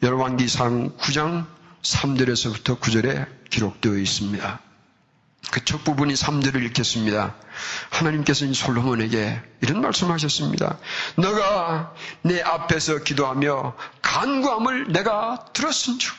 열왕기상 0.02 0.98
9장 0.98 1.46
3절에서부터 1.84 2.80
9절에 2.80 3.28
기록되어 3.52 3.98
있습니다. 3.98 4.62
그 5.52 5.64
첫 5.66 5.84
부분이 5.84 6.14
3절을 6.14 6.64
읽겠습니다. 6.68 7.36
하나님께서는 7.90 8.54
솔로몬에게 8.54 9.42
이런 9.62 9.82
말씀하셨습니다. 9.82 10.78
너가 11.16 11.94
내 12.22 12.42
앞에서 12.42 13.00
기도하며 13.04 13.76
간구함을 14.02 14.92
내가 14.92 15.46
들었은 15.54 16.00
줄. 16.00 16.14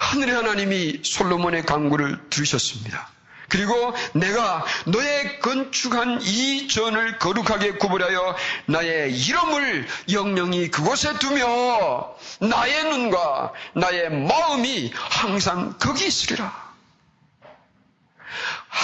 하늘의 0.00 0.34
하나님이 0.34 1.00
솔로몬의 1.04 1.64
간구를 1.66 2.18
들으셨습니다. 2.30 3.08
그리고 3.48 3.94
내가 4.12 4.64
너의 4.86 5.40
건축한 5.40 6.20
이 6.22 6.68
전을 6.68 7.18
거룩하게 7.18 7.72
구부려여 7.72 8.36
나의 8.66 9.18
이름을 9.18 9.86
영영이 10.12 10.70
그곳에 10.70 11.18
두며 11.18 12.14
나의 12.40 12.84
눈과 12.84 13.52
나의 13.74 14.10
마음이 14.10 14.92
항상 14.94 15.74
거기 15.78 16.06
있으리라. 16.06 16.67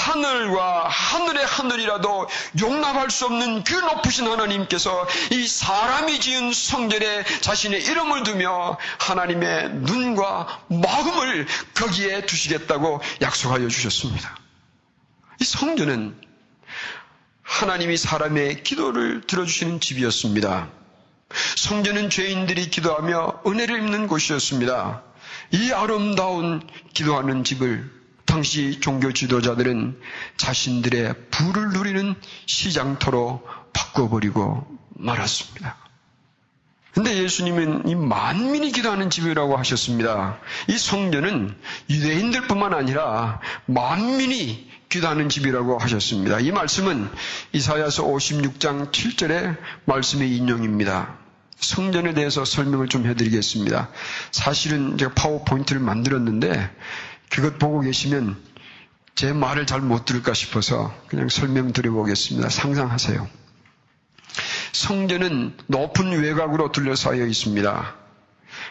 하늘과 0.04 0.88
하늘의 0.88 1.46
하늘이라도 1.46 2.28
용납할 2.61 3.11
수 3.11 3.25
없는 3.25 3.64
그 3.64 3.75
높으신 3.75 4.26
하나님께서 4.26 5.08
이 5.30 5.46
사람이 5.46 6.20
지은 6.20 6.52
성전에 6.52 7.25
자신의 7.40 7.82
이름을 7.84 8.23
두며 8.23 8.76
하나님의 8.99 9.70
눈과 9.70 10.61
마음을 10.68 11.46
거기에 11.75 12.26
두시겠다고 12.26 13.00
약속하여 13.23 13.68
주셨습니다. 13.68 14.37
이 15.40 15.44
성전은 15.44 16.14
하나님이 17.42 17.96
사람의 17.96 18.62
기도를 18.62 19.23
들어주시는 19.26 19.80
집이었습니다. 19.80 20.68
성전은 21.56 22.11
죄인들이 22.11 22.68
기도하며 22.68 23.40
은혜를 23.46 23.78
입는 23.78 24.06
곳이었습니다. 24.06 25.02
이 25.52 25.73
아름다운 25.73 26.66
기도하는 26.92 27.42
집을 27.42 28.03
당시 28.25 28.81
종교 28.81 29.12
지도자들은 29.12 30.00
자신들의 30.37 31.14
부를 31.31 31.71
누리는 31.71 32.14
시장터로 32.47 33.47
바꿔버리고 33.73 34.66
말았습니다. 34.90 35.76
근데 36.93 37.16
예수님은 37.23 37.88
이 37.88 37.97
만민이 37.97 38.71
기도하는 38.71 39.11
집이라고 39.11 39.57
하셨습니다. 39.57 40.38
이 40.69 40.78
성전은 40.78 41.54
유대인들뿐만 41.90 42.73
아니라 42.73 43.40
만민이 43.66 44.71
기도하는 44.88 45.28
집이라고 45.28 45.78
하셨습니다. 45.78 46.38
이 46.38 46.52
말씀은 46.52 47.11
이사야서 47.52 48.04
56장 48.04 48.93
7절의 48.93 49.57
말씀의 49.87 50.37
인용입니다. 50.37 51.19
성전에 51.57 52.14
대해서 52.14 52.45
설명을 52.45 52.88
좀 52.88 53.07
해드리겠습니다. 53.07 53.90
사실은 54.31 54.97
제가 54.97 55.14
파워포인트를 55.14 55.81
만들었는데 55.81 56.71
그것 57.34 57.58
보고 57.58 57.80
계시면 57.80 58.36
제 59.14 59.32
말을 59.32 59.66
잘 59.66 59.80
못 59.80 60.04
들을까 60.04 60.34
싶어서 60.34 60.94
그냥 61.08 61.28
설명드려보겠습니다. 61.28 62.48
상상하세요. 62.48 63.28
성전은 64.72 65.56
높은 65.66 66.12
외곽으로 66.20 66.72
둘러싸여 66.72 67.26
있습니다. 67.26 67.94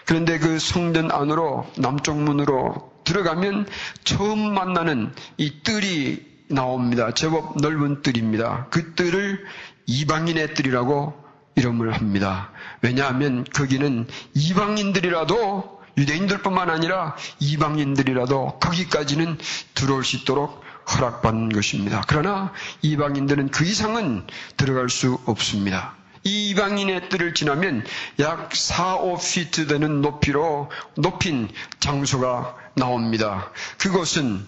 그런데 0.06 0.40
그 0.40 0.60
성전 0.60 1.12
안으로 1.12 1.70
남쪽 1.78 2.22
문으로 2.22 2.92
들어가면 3.04 3.68
처음 4.04 4.54
만나는 4.54 5.14
이 5.38 5.62
뜰이 5.64 6.46
나옵니다. 6.50 7.14
제법 7.14 7.58
넓은 7.62 8.02
뜰입니다. 8.02 8.68
그 8.70 8.96
뜰을 8.96 9.46
이방인의 9.86 10.54
뜰이라고 10.54 11.22
이름을 11.56 11.94
합니다. 11.94 12.52
왜냐하면 12.82 13.44
거기는 13.54 14.08
이방인들이라도 14.34 15.83
유대인들뿐만 15.98 16.70
아니라 16.70 17.16
이방인들이라도 17.40 18.60
거기까지는 18.60 19.38
들어올 19.74 20.04
수 20.04 20.18
있도록 20.18 20.64
허락받는 20.92 21.50
것입니다. 21.50 22.04
그러나 22.08 22.52
이방인들은 22.82 23.50
그 23.52 23.64
이상은 23.66 24.26
들어갈 24.58 24.90
수 24.90 25.20
없습니다. 25.26 25.96
이방인의 26.24 27.10
뜰을 27.10 27.34
지나면 27.34 27.86
약 28.20 28.56
4, 28.56 29.00
5피트 29.00 29.68
되는 29.68 30.02
높이로 30.02 30.72
높인 30.96 31.50
장소가 31.80 32.56
나옵니다. 32.76 33.52
그것은 33.78 34.46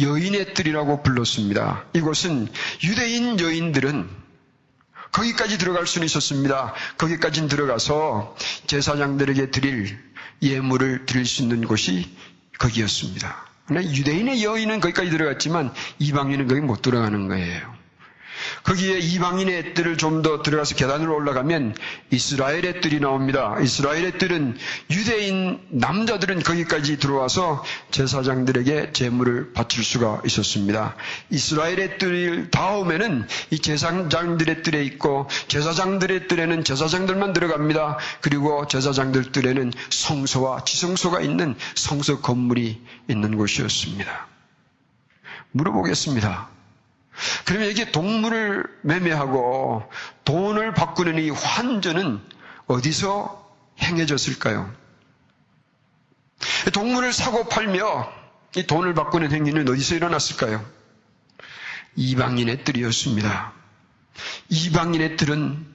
여인의 0.00 0.54
뜰이라고 0.54 1.02
불렀습니다. 1.02 1.84
이곳은 1.94 2.48
유대인 2.84 3.40
여인들은 3.40 4.08
거기까지 5.12 5.56
들어갈 5.58 5.86
수는 5.86 6.04
있었습니다. 6.04 6.74
거기까지는 6.98 7.48
들어가서 7.48 8.36
제사장들에게 8.66 9.50
드릴 9.50 9.98
예물을 10.42 11.06
드릴 11.06 11.26
수 11.26 11.42
있는 11.42 11.66
곳이 11.66 12.10
거기였습니다. 12.58 13.46
유대인의 13.70 14.42
여인은 14.44 14.80
거기까지 14.80 15.10
들어갔지만 15.10 15.72
이방인은 15.98 16.46
거기 16.46 16.60
못 16.60 16.82
들어가는 16.82 17.28
거예요. 17.28 17.75
거기에 18.66 18.98
이방인의 18.98 19.74
뜰을 19.74 19.96
좀 19.96 20.16
더 20.22 20.42
들어가서 20.42 20.74
계단으로 20.74 21.14
올라가면 21.14 21.74
이스라엘의 22.10 22.80
뜰이 22.80 23.00
나옵니다. 23.00 23.56
이스라엘의 23.60 24.18
뜰은 24.18 24.56
유대인 24.90 25.60
남자들은 25.68 26.42
거기까지 26.42 26.98
들어와서 26.98 27.62
제사장들에게 27.90 28.92
제물을 28.92 29.52
바칠 29.52 29.84
수가 29.84 30.22
있었습니다. 30.24 30.96
이스라엘의 31.30 31.98
뜰 31.98 32.50
다음에는 32.50 33.28
이 33.50 33.58
제사장들의 33.58 34.62
뜰에 34.62 34.82
있고 34.84 35.28
제사장들의 35.48 36.28
뜰에는 36.28 36.64
제사장들만 36.64 37.34
들어갑니다. 37.34 37.98
그리고 38.22 38.66
제사장들 38.66 39.32
뜰에는 39.32 39.72
성소와 39.90 40.64
지성소가 40.64 41.20
있는 41.20 41.54
성소 41.76 42.20
건물이 42.20 42.80
있는 43.08 43.36
곳이었습니다. 43.36 44.26
물어보겠습니다. 45.52 46.55
그러면 47.44 47.70
이게 47.70 47.90
동물을 47.90 48.64
매매하고 48.82 49.90
돈을 50.24 50.74
바꾸는 50.74 51.18
이 51.18 51.30
환전은 51.30 52.20
어디서 52.66 53.54
행해졌을까요? 53.80 54.72
동물을 56.72 57.12
사고 57.12 57.48
팔며 57.48 58.12
이 58.56 58.66
돈을 58.66 58.94
바꾸는 58.94 59.32
행위는 59.32 59.68
어디서 59.68 59.94
일어났을까요? 59.94 60.64
이방인의 61.96 62.64
뜰이었습니다. 62.64 63.52
이방인의 64.48 65.16
뜰은 65.16 65.66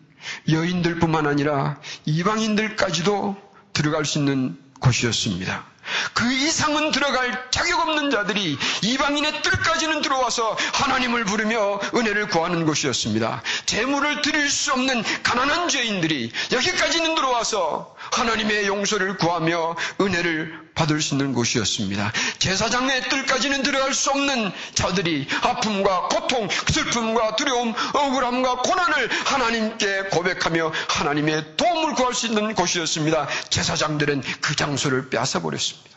여인들뿐만 0.52 1.26
아니라 1.28 1.80
이방인들까지도 2.06 3.36
들어갈 3.74 4.06
수 4.06 4.20
있는 4.20 4.60
곳이었습니다. 4.80 5.66
그 6.14 6.32
이상은 6.32 6.92
들어갈 6.92 7.48
자격 7.52 7.80
없는 7.80 8.12
자들이 8.12 8.58
이방인의 8.82 9.42
뜰까지는 9.42 10.02
들어와서 10.02 10.58
하나님을 10.74 11.26
부르며 11.26 11.80
은혜를 11.96 12.28
구하는 12.30 12.66
곳이었습니다. 12.66 13.44
재물을 13.66 14.22
드릴 14.22 14.50
수 14.50 14.74
없는 14.74 15.04
가난한 15.24 15.70
죄인들이 15.70 16.32
여기까지는 16.52 17.16
들어와서 17.16 17.96
하나님의 18.12 18.68
용서를 18.68 19.18
구하며 19.18 19.76
은혜를 20.00 20.72
받을 20.76 21.02
수 21.02 21.14
있는 21.14 21.34
곳이었습니다. 21.34 22.12
제사장의 22.40 23.10
뜰까지는 23.10 23.64
들어갈 23.64 23.94
수 23.94 24.10
없는 24.10 24.52
자들이 24.74 25.28
아픔과 25.42 26.08
고통, 26.08 26.48
슬픔과 26.72 27.36
두려움, 27.36 27.74
억울함과 27.94 28.58
고난을 28.64 29.10
하나님께 29.26 30.04
고백하며 30.12 30.72
하나님의 30.90 31.58
도움을 31.58 31.94
구할 31.96 32.14
수 32.14 32.28
있는 32.28 32.56
곳이었습니다. 32.56 33.28
제사장들은 33.50 34.24
그 34.42 34.56
장소를 34.56 35.10
빼앗아 35.10 35.42
버렸습니다. 35.42 35.91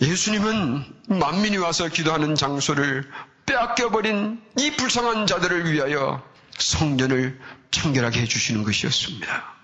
예수님은 0.00 0.84
만민이 1.08 1.56
와서 1.58 1.88
기도하는 1.88 2.34
장소를 2.34 3.08
빼앗겨버린 3.46 4.40
이 4.58 4.70
불쌍한 4.76 5.26
자들을 5.26 5.72
위하여 5.72 6.22
성전을 6.58 7.38
청결하게 7.70 8.20
해주시는 8.22 8.62
것이었습니다. 8.62 9.54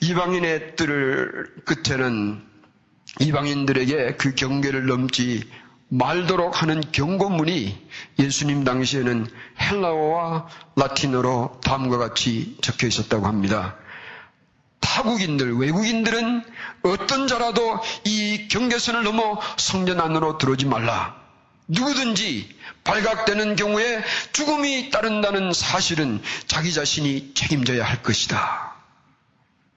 이방인의 0.00 0.76
뜰을 0.76 1.54
끝에는 1.64 2.42
이방인들에게 3.20 4.16
그 4.16 4.34
경계를 4.34 4.86
넘지 4.86 5.48
말도록 5.88 6.62
하는 6.62 6.80
경고문이 6.90 7.88
예수님 8.18 8.64
당시에는 8.64 9.26
헬라어와 9.60 10.48
라틴어로 10.76 11.60
다음과 11.62 11.98
같이 11.98 12.56
적혀 12.62 12.86
있었다고 12.86 13.26
합니다. 13.26 13.76
타국인들, 14.92 15.56
외국인들은 15.56 16.44
어떤 16.82 17.26
자라도 17.26 17.80
이 18.04 18.46
경계선을 18.48 19.04
넘어 19.04 19.40
성전 19.56 20.00
안으로 20.00 20.36
들어오지 20.36 20.66
말라. 20.66 21.16
누구든지 21.66 22.54
발각되는 22.84 23.56
경우에 23.56 24.04
죽음이 24.32 24.90
따른다는 24.90 25.54
사실은 25.54 26.20
자기 26.46 26.74
자신이 26.74 27.32
책임져야 27.32 27.82
할 27.82 28.02
것이다. 28.02 28.74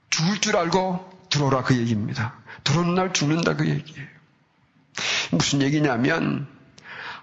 죽을 0.09 0.41
줄 0.41 0.57
알고 0.57 1.27
들어오라 1.29 1.63
그 1.63 1.77
얘기입니다. 1.77 2.33
들어오는 2.65 2.95
날 2.95 3.13
죽는다 3.13 3.55
그 3.55 3.69
얘기예요. 3.69 4.07
무슨 5.31 5.61
얘기냐면 5.61 6.45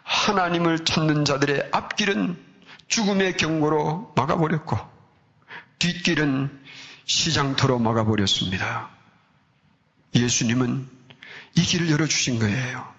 하나님을 0.02 0.86
찾는 0.86 1.26
자들의 1.26 1.68
앞길은 1.72 2.38
죽음의 2.88 3.36
경고로 3.36 4.14
막아버렸고 4.16 4.78
뒷길은 5.78 6.61
시장터로 7.06 7.78
막아버렸습니다. 7.78 8.90
예수님은 10.14 10.88
이 11.56 11.62
길을 11.62 11.90
열어주신 11.90 12.38
거예요. 12.38 12.92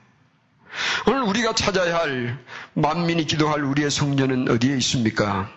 오늘 1.07 1.23
우리가 1.23 1.53
찾아야 1.53 1.97
할 1.97 2.43
만민이 2.73 3.25
기도할 3.25 3.63
우리의 3.63 3.91
성전은 3.91 4.49
어디에 4.49 4.75
있습니까? 4.77 5.49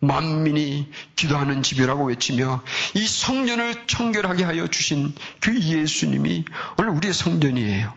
만민이 0.00 0.90
기도하는 1.16 1.62
집이라고 1.62 2.06
외치며 2.06 2.62
이 2.94 3.06
성전을 3.06 3.86
청결하게 3.86 4.44
하여 4.44 4.66
주신 4.66 5.14
그 5.40 5.58
예수님이 5.58 6.44
오늘 6.78 6.90
우리의 6.90 7.14
성전이에요. 7.14 7.94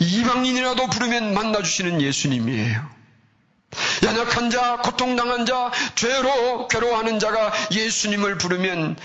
이방인이라도 0.00 0.86
부르면 0.88 1.34
만나주시는 1.34 2.00
예수님이에요. 2.00 3.03
연약한 4.04 4.50
자, 4.50 4.76
고통당한 4.76 5.46
자, 5.46 5.70
죄로 5.94 6.68
괴로워하는 6.68 7.18
자가 7.18 7.52
예수님을 7.72 8.38
부르면 8.38 8.96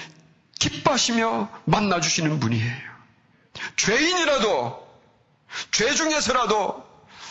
기뻐하시며 0.59 1.49
만나주시는 1.65 2.39
분이에요. 2.39 2.89
죄인이라도, 3.77 4.88
죄 5.71 5.93
중에서라도 5.95 6.85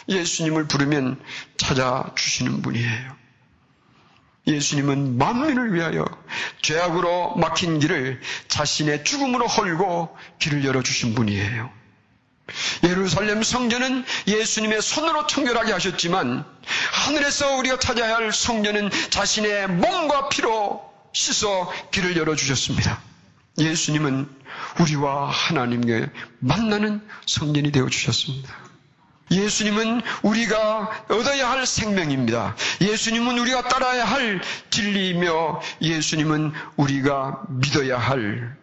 예수님을 0.08 0.66
부르면 0.66 1.22
찾아주시는 1.58 2.62
분이에요. 2.62 3.16
예수님은 4.46 5.18
만민을 5.18 5.74
위하여 5.74 6.06
죄악으로 6.62 7.36
막힌 7.36 7.78
길을 7.78 8.20
자신의 8.48 9.04
죽음으로 9.04 9.46
헐고 9.46 10.16
길을 10.38 10.64
열어주신 10.64 11.14
분이에요. 11.14 11.70
예루살렘 12.84 13.42
성전은 13.42 14.06
예수님의 14.26 14.80
손으로 14.80 15.26
청결하게 15.26 15.72
하셨지만 15.72 16.46
하늘에서 17.08 17.56
우리가 17.56 17.78
찾아야 17.78 18.16
할 18.16 18.32
성전은 18.32 18.90
자신의 19.08 19.68
몸과 19.68 20.28
피로 20.28 20.82
씻어 21.12 21.72
길을 21.90 22.18
열어주셨습니다. 22.18 23.00
예수님은 23.56 24.28
우리와 24.80 25.30
하나님께 25.30 26.10
만나는 26.38 27.00
성전이 27.26 27.72
되어 27.72 27.88
주셨습니다. 27.88 28.54
예수님은 29.30 30.02
우리가 30.22 31.06
얻어야 31.08 31.50
할 31.50 31.66
생명입니다. 31.66 32.54
예수님은 32.82 33.38
우리가 33.38 33.68
따라야 33.68 34.04
할 34.04 34.42
진리이며 34.68 35.62
예수님은 35.80 36.52
우리가 36.76 37.42
믿어야 37.48 37.98
할 37.98 38.54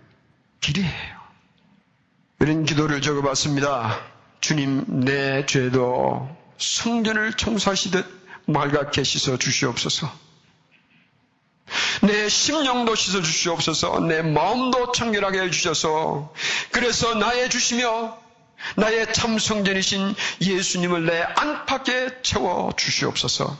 길이에요. 0.61 1.15
이런 2.41 2.63
기도를 2.63 3.01
적어봤습니다. 3.01 3.99
주님, 4.39 4.85
내 5.03 5.47
죄도 5.47 6.29
성전을 6.59 7.33
청소하시듯 7.33 8.24
맑게 8.45 9.03
씻어 9.03 9.37
주시옵소서. 9.37 10.11
내 12.01 12.29
심령도 12.29 12.95
씻어 12.95 13.21
주시옵소서. 13.21 13.99
내 14.01 14.21
마음도 14.21 14.91
청결하게 14.91 15.41
해 15.41 15.49
주셔서 15.49 16.33
그래서 16.71 17.15
나의 17.15 17.49
주시며 17.49 18.17
나의 18.75 19.13
참 19.13 19.37
성전이신 19.37 20.15
예수님을 20.41 21.05
내 21.05 21.21
안팎에 21.21 22.21
채워 22.21 22.71
주시옵소서. 22.75 23.57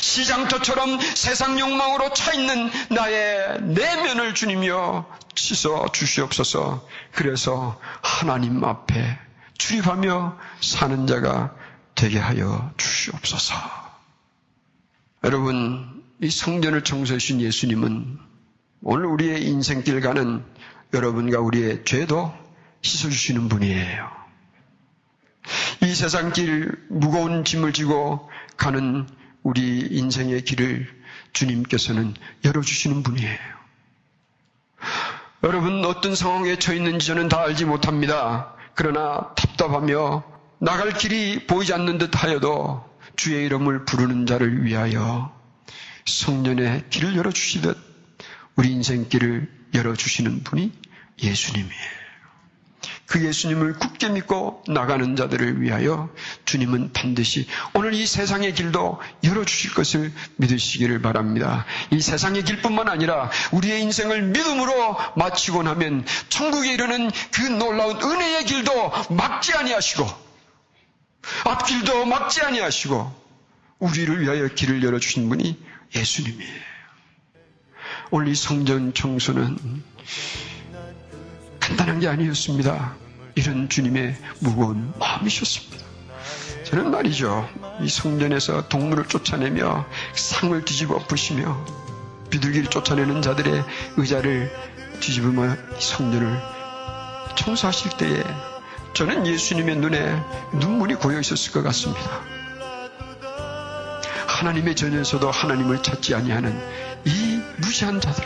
시장터처럼 0.00 0.98
세상 1.00 1.58
욕망으로 1.58 2.12
차 2.12 2.32
있는 2.32 2.70
나의 2.90 3.60
내면을 3.62 4.34
주님이여 4.34 5.06
씻어 5.36 5.90
주시옵소서. 5.92 6.86
그래서 7.12 7.80
하나님 8.02 8.64
앞에 8.64 9.18
출입하며 9.58 10.38
사는 10.60 11.06
자가 11.06 11.54
되게 11.94 12.18
하여 12.18 12.72
주시옵소서. 12.76 13.79
여러분, 15.22 16.02
이 16.22 16.30
성전을 16.30 16.82
청소해 16.82 17.18
주신 17.18 17.42
예수님은 17.42 18.18
오늘 18.82 19.04
우리의 19.04 19.44
인생길 19.44 20.00
가는 20.00 20.42
여러분과 20.94 21.40
우리의 21.40 21.84
죄도 21.84 22.32
씻어주시는 22.80 23.50
분이에요. 23.50 24.10
이 25.82 25.94
세상 25.94 26.32
길 26.32 26.72
무거운 26.88 27.44
짐을 27.44 27.74
지고 27.74 28.30
가는 28.56 29.06
우리 29.42 29.80
인생의 29.90 30.44
길을 30.44 30.88
주님께서는 31.34 32.14
열어주시는 32.44 33.02
분이에요. 33.02 33.38
여러분 35.42 35.84
어떤 35.84 36.14
상황에 36.14 36.58
처해 36.58 36.78
있는지 36.78 37.06
저는 37.06 37.28
다 37.28 37.42
알지 37.42 37.66
못합니다. 37.66 38.54
그러나 38.74 39.34
답답하며 39.36 40.22
나갈 40.58 40.94
길이 40.94 41.46
보이지 41.46 41.74
않는 41.74 41.98
듯 41.98 42.22
하여도 42.22 42.89
주의 43.16 43.44
이름을 43.46 43.84
부르는 43.84 44.26
자를 44.26 44.64
위하여 44.64 45.34
성년의 46.06 46.84
길을 46.90 47.16
열어주시듯 47.16 47.76
우리 48.56 48.72
인생길을 48.72 49.50
열어주시는 49.74 50.42
분이 50.44 50.72
예수님이에요. 51.22 52.00
그 53.10 53.26
예수님을 53.26 53.74
굳게 53.74 54.10
믿고 54.10 54.62
나가는 54.68 55.16
자들을 55.16 55.60
위하여 55.60 56.10
주님은 56.44 56.92
반드시 56.92 57.46
오늘 57.74 57.92
이 57.92 58.06
세상의 58.06 58.54
길도 58.54 59.00
열어주실 59.24 59.74
것을 59.74 60.12
믿으시기를 60.36 61.02
바랍니다. 61.02 61.66
이 61.90 62.00
세상의 62.00 62.44
길뿐만 62.44 62.88
아니라 62.88 63.28
우리의 63.50 63.82
인생을 63.82 64.22
믿음으로 64.22 64.96
마치고 65.16 65.64
나면 65.64 66.06
천국에 66.28 66.72
이르는 66.72 67.10
그 67.32 67.42
놀라운 67.42 68.00
은혜의 68.00 68.44
길도 68.44 68.92
막지 69.10 69.54
아니하시고 69.54 70.29
앞길도 71.44 72.06
막지 72.06 72.40
아니하시고 72.42 73.20
우리를 73.78 74.20
위하여 74.20 74.48
길을 74.48 74.82
열어주신 74.82 75.28
분이 75.28 75.58
예수님이에요. 75.94 76.60
오늘 78.10 78.28
이 78.28 78.34
성전 78.34 78.92
청소는 78.92 79.56
간단한 81.60 82.00
게 82.00 82.08
아니었습니다. 82.08 82.96
이런 83.34 83.68
주님의 83.68 84.16
무거운 84.40 84.92
마음이셨습니다. 84.98 85.86
저는 86.64 86.90
말이죠. 86.90 87.48
이 87.80 87.88
성전에서 87.88 88.68
동물을 88.68 89.06
쫓아내며 89.06 89.86
상을 90.14 90.64
뒤집어 90.64 90.96
엎으시며 90.96 91.64
비둘기를 92.30 92.70
쫓아내는 92.70 93.22
자들의 93.22 93.64
의자를 93.96 94.52
뒤집으며 95.00 95.56
성전을 95.78 96.40
청소하실 97.36 97.96
때에 97.96 98.22
저는 98.94 99.26
예수님의 99.26 99.76
눈에 99.76 100.22
눈물이 100.54 100.96
고여 100.96 101.20
있었을 101.20 101.52
것 101.52 101.62
같습니다. 101.62 102.22
하나님의 104.26 104.74
전에서도 104.74 105.30
하나님을 105.30 105.82
찾지 105.82 106.14
아니하는 106.14 106.58
이 107.04 107.40
무시한 107.58 108.00
자들. 108.00 108.24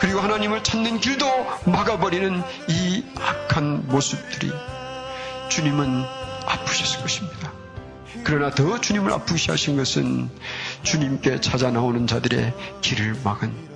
그리고 0.00 0.20
하나님을 0.20 0.62
찾는 0.62 1.00
길도 1.00 1.26
막아버리는 1.66 2.42
이 2.68 3.04
악한 3.18 3.88
모습들이 3.88 4.52
주님은 5.48 6.04
아프셨을 6.46 7.00
것입니다. 7.00 7.52
그러나 8.22 8.50
더 8.50 8.80
주님을 8.80 9.12
아프시 9.12 9.50
하신 9.50 9.76
것은 9.76 10.30
주님께 10.82 11.40
찾아 11.40 11.70
나오는 11.70 12.06
자들의 12.06 12.54
길을 12.80 13.16
막은 13.24 13.74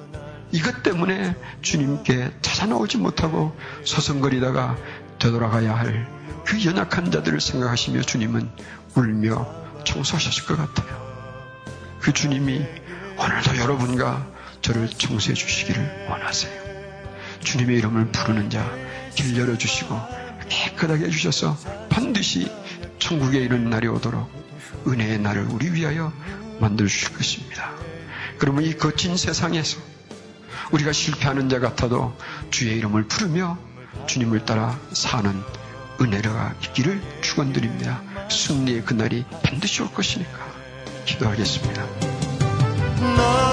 이것 0.51 0.83
때문에 0.83 1.37
주님께 1.61 2.31
찾아 2.41 2.67
나오지 2.67 2.97
못하고 2.99 3.55
서성거리다가 3.85 4.77
되돌아가야 5.19 5.75
할 5.75 6.19
그 6.45 6.65
연약한 6.65 7.11
자들을 7.11 7.43
생각하시며 7.43 8.01
주님은 8.03 8.49
울며 8.95 9.47
청소하셨을 9.85 10.47
것 10.47 10.57
같아요. 10.57 10.89
그 12.01 12.15
주님이 12.15 12.65
오늘도 13.19 13.59
여러분과 13.59 14.27
저를 14.63 14.89
청소해 14.89 15.35
주시기를 15.35 16.07
원하세요. 16.09 16.63
주님의 17.41 17.77
이름을 17.77 18.07
부르는 18.13 18.49
자 18.49 18.65
길 19.15 19.37
열어주시고 19.37 20.01
깨끗하게 20.49 21.07
해주셔서 21.07 21.59
반드시 21.89 22.51
천국에 23.01 23.41
이르는 23.41 23.69
날이 23.69 23.89
오도록 23.89 24.31
은혜의 24.87 25.19
날을 25.19 25.49
우리 25.51 25.73
위하여 25.73 26.13
만들어 26.61 26.89
주실 26.89 27.15
것입니다. 27.15 27.73
그러면 28.39 28.63
이 28.63 28.75
거친 28.75 29.17
세상에서 29.17 29.81
우리가 30.71 30.93
실패하는 30.93 31.49
자 31.49 31.59
같아도 31.59 32.17
주의 32.51 32.77
이름을 32.79 33.09
부르며 33.09 33.59
주님을 34.07 34.44
따라 34.44 34.79
사는 34.92 35.33
은혜가 36.01 36.55
있기를 36.62 37.03
축원드립니다. 37.20 38.01
승리의 38.31 38.85
그날이 38.85 39.24
반드시 39.42 39.83
올 39.83 39.92
것이니까 39.92 40.38
기도하겠습니다. 41.05 43.48